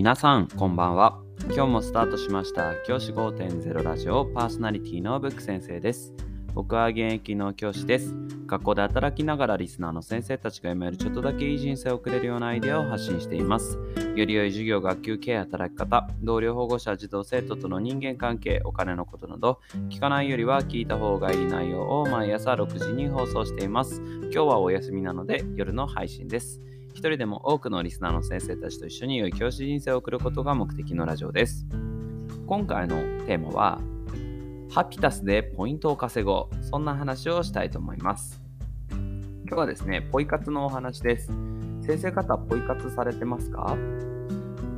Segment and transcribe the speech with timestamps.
[0.00, 1.20] 皆さんこんばんは。
[1.54, 6.14] 今日もスタートしました教師5.0ラジオパーソナリティのブック先生です。
[6.54, 8.14] 僕は現役の教師です。
[8.46, 13.78] 学校で働きながらリスナーの先生たちが読めるちょっとだけいい人生を送れるようなアイデアを発信しています。
[14.16, 24.00] より良い授業学級経営働き方同僚保護者児童生徒との人間関係お金のことなど聞かないよりは聞いた方がいい内容を毎朝6時に放送しています。
[24.00, 26.62] 今日はお休みなので夜の配信です。
[26.92, 31.66] 一人でも多くのリスナーの先生たちと一緒に良い教師人生を送ることが目的のラジオです
[32.46, 33.80] 今回のテーマは
[34.72, 36.64] ハピタスでポイントを稼ごう。
[36.64, 38.40] そんな話をしたいと思います。
[38.88, 39.00] 今
[39.48, 41.26] 日はですね、ポイ活のお話です。
[41.80, 43.76] 先生方、ポイ活されてますか？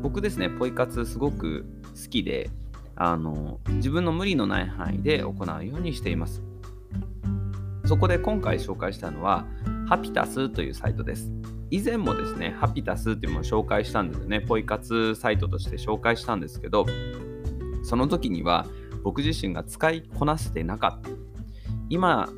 [0.00, 1.66] 僕ですね、ポイ活すごく
[2.02, 2.48] 好きで、
[2.96, 6.42] あの、自分の無理のない範囲で行うようにしています。
[7.84, 9.44] そこで今回紹介したのは、
[9.86, 11.30] ハピタスというサイトです。
[11.70, 16.86] 以前もですね、ハピタスっていうものを紹介したんですよね、ポイ活サイトとして紹介したんですけど、
[17.82, 18.66] その時には、
[19.02, 21.10] 僕自身が使いこなせてなかった。
[21.90, 22.28] 今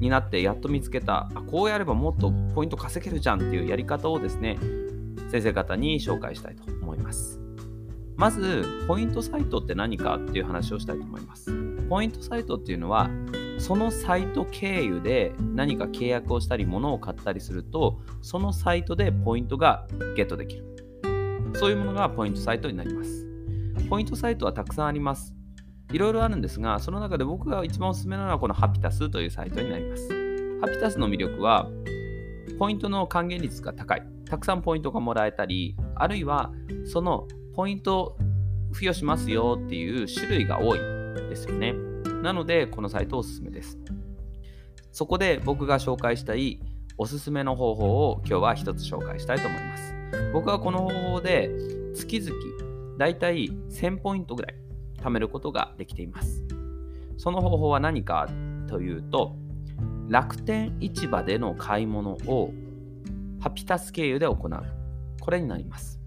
[0.00, 4.56] になってやっと見つけたあこうやればもっとポイント稼げるじゃんっていうやり方をですね
[5.30, 7.40] 先生方に紹介したいと思います。
[8.16, 11.52] まずポイントサイトって何かっていう話をしたいと思います。
[11.88, 13.10] ポイントサイトっていうのは
[13.58, 20.64] そのサイト経由で何か契約をしたり物を買ったりするとそのサイトでポイントがゲットできる
[21.54, 23.26] そういうものがポイントサイトになります
[23.88, 25.38] ポイントサイトはたくさんあります
[25.92, 30.08] いろいろあるんですが、その中で僕が一番おすすめなのはこのハピタスというサイトになります。
[30.60, 31.66] ハピタスの魅力は、
[32.58, 34.02] ポイントの還元率が高い。
[34.26, 36.52] たくさんポイントがもらえたり、あるいは
[36.84, 38.18] そのポイント
[38.72, 41.87] 付与しますよっていう種類が多いですよね。
[42.22, 43.78] なので、このサイトおすすめです。
[44.92, 46.60] そこで僕が紹介したい
[46.96, 49.94] おすすめの方法を今日は一つ紹介したいと思います。
[50.32, 51.50] 僕はこの方法で
[51.94, 52.36] 月々
[52.98, 54.54] だいたい1000ポイントぐらい
[55.00, 56.44] 貯めることができています。
[57.16, 58.28] その方法は何か
[58.66, 59.36] というと、
[60.08, 62.52] 楽天市場での買い物を
[63.40, 64.62] ハピタス経由で行う。
[65.20, 66.00] これになります。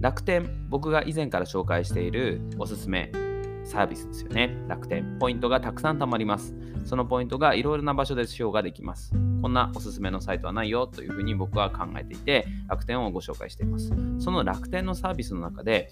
[0.00, 3.12] 楽天、僕が以前から紹介しているおすすめ
[3.64, 4.56] サービスですよね。
[4.68, 5.16] 楽天。
[5.18, 6.54] ポイントがたくさん貯まります。
[6.84, 9.12] そのポイントがいろいろな場所で使用ができます。
[9.40, 13.92] こんなおすすめのサイトはないよというふうに僕は考えていて、楽天をご紹介しています。
[14.18, 15.90] その楽天のサービスの中で、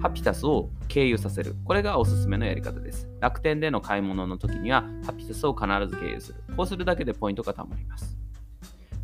[0.00, 1.54] ハピタスを経由させる。
[1.64, 3.08] これがおすすめのやり方です。
[3.20, 6.42] 楽天での買い物の時には、ハピタスを必ず経由する。
[6.56, 8.18] こうするだけでポイントが貯まります。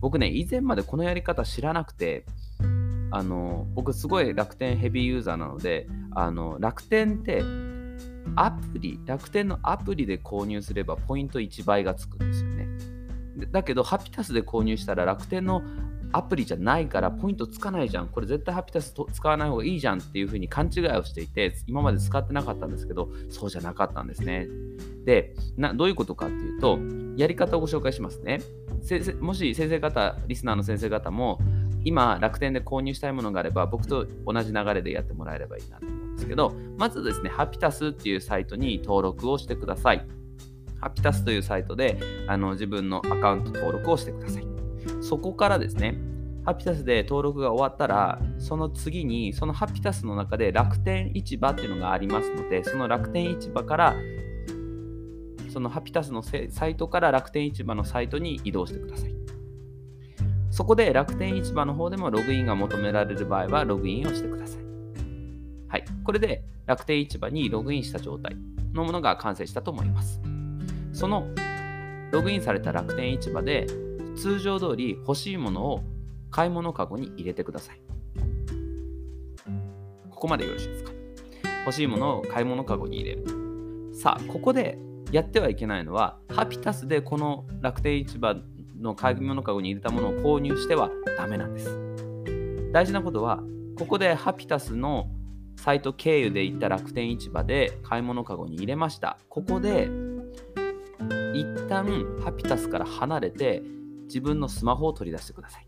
[0.00, 2.24] 僕ね、以前までこのやり方知らなくて、
[3.10, 7.42] あの僕すごい楽天ヘビーユーザーなのであの楽天って
[8.36, 12.68] アプリ楽天のアプリで購入すればポイント1倍がつくんですよね
[13.52, 15.62] だけどハピタスで購入したら楽天の
[16.12, 18.08] アプリじゃないからポイントつかないじゃん。
[18.08, 24.48] これ絶対ハピタス使わない方がいいじゃんっていう風に勘違いをしていて、今まで使ってなかったんですけど、そうじゃなかったんですね。
[25.04, 26.78] で、などういうことかっていうと、
[27.16, 28.40] やり方をご紹介しますね。
[29.20, 31.40] もし先生方、リスナーの先生方も、
[31.88, 40.06] 今楽天で購入したいものがあれば、僕と同じ流れでやってもらえればいいなと思うんですけど、まずですね、ハピタスっていうサイトに登録をしてください。
[40.80, 41.98] ハピタスというサイトで
[42.28, 44.46] あの自分のアカウント登録をしてください。
[45.00, 45.98] そこからですね、
[46.44, 53.96] ハピタスで登録が終わったら、その次に、そのハピタスの中で楽天市場っていうのがありますので、その楽天市場から、
[55.50, 59.14] そのハピタスのサイトから楽天市場のサイトに移動してください。
[60.58, 64.62] そこで楽天市場の方でもログインが求められる場合はログインをしてください。
[65.68, 65.84] はい。
[66.02, 68.36] これで楽天市場にログインした状態
[68.72, 70.20] のものが完成したと思います。
[70.92, 71.28] その
[72.10, 73.68] ログインされた楽天市場で
[74.16, 75.84] 通常通り欲しいものを
[76.32, 77.80] 買い物かごに入れてください。
[80.10, 80.90] ここまでよろしいですか？
[81.66, 83.94] 欲しいものを買い物かごに入れる。
[83.94, 84.76] さあ、ここで
[85.12, 88.34] やってはいけないのは、ハピタスでこの楽天市場
[88.80, 91.78] の買い物かごに入れたものを購入してはダメなんです。
[92.72, 93.42] 大事なことは、
[93.78, 95.08] ここでハピタスの
[95.56, 99.18] サイト経由で行った楽天市場で買い物かごに入れました。
[99.28, 99.88] ここで
[101.34, 101.84] 一旦
[102.24, 103.62] ハピタスから離れて
[104.04, 105.66] 自分のスマホを取り出してください。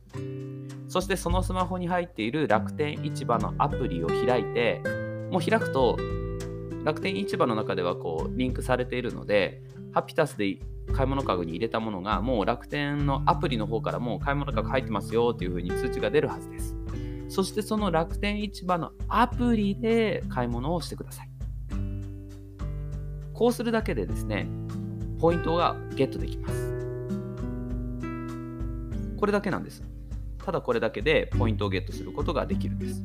[0.88, 4.82] そしてそのスマホに入っている楽天市場のアプリを開いて、
[5.30, 5.96] もう開くと
[6.84, 9.62] 楽天市場の中ではこうリンクされているので、
[9.92, 10.58] ハピタスで
[10.94, 16.76] 買い物かごに入れたものがもう楽天のアプリの方からもう買い物かご入ってますよというふうに通知が出るはずです。
[17.28, 21.30] そしてその楽天市場のアプリで買い物をしてください。
[23.32, 24.48] こうするだけでですね、
[25.18, 26.70] ポイントがゲットできます。
[29.16, 29.90] これだけなんです。
[30.44, 33.02] ただこれだけでポイントをゲットすることができるんです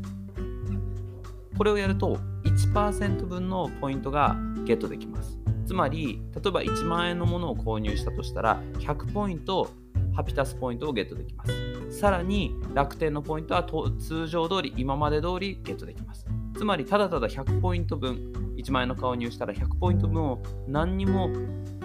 [1.58, 2.18] これをやると
[2.56, 5.38] 1%分のポイントがゲットできます。
[5.66, 9.70] つまり例えば1万円のものを購入したとしたら100ポイント
[10.14, 12.00] ハピタスポイントをゲットできます。
[12.00, 13.64] さらに楽天のポイントは
[14.00, 16.26] 通常通り今まで通りゲットできます。
[16.56, 21.30] つまりただただ100ポイント分1万円の購入したら100ポイント分を何にも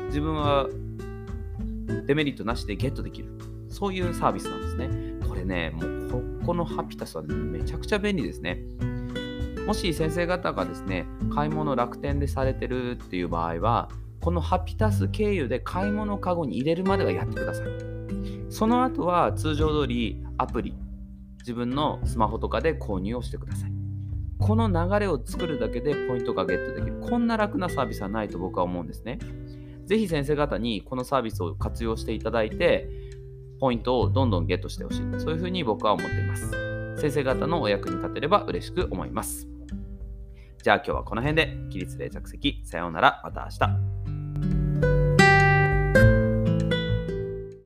[0.07, 0.69] 自分は
[2.07, 3.31] デメリットなしでゲットできる。
[3.69, 4.89] そういうサービスなんですね。
[5.29, 8.63] これねもうここのハピタスはめちゃくちゃ便利ですね。
[9.67, 13.89] もし先生方がですね買い物楽天でされてるっていう場合は
[14.21, 17.67] このハピタス経由で買い物カゴに入れるまではやってください。
[18.51, 20.75] その後は通常通りアプリ
[21.39, 23.73] 自分のスマホとかで購入をしてください。
[24.39, 27.01] この流れを作るだけでポイントがゲットできる。
[27.01, 29.19] こんな楽なサービスはないと僕は思うんですね。
[29.87, 32.89] ぜひ先生方にこのサービスを活用していただいて
[33.61, 35.01] ポイントをどんどんゲットしてほしい。
[35.19, 36.70] そういうふうに僕は思っています。
[37.01, 39.49] 先生方のお役に立てれば嬉しく思います。
[40.63, 43.23] じゃあ今日はこの辺で起立例着席さようなら。
[43.25, 44.00] また明日。